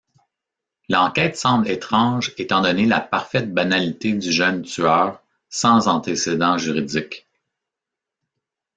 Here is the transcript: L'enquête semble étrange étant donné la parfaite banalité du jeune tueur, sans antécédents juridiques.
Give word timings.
L'enquête 0.89 1.35
semble 1.37 1.67
étrange 1.69 2.33
étant 2.39 2.61
donné 2.63 2.87
la 2.87 2.99
parfaite 3.01 3.53
banalité 3.53 4.13
du 4.13 4.31
jeune 4.31 4.63
tueur, 4.63 5.21
sans 5.51 5.87
antécédents 5.87 6.57
juridiques. 6.57 7.27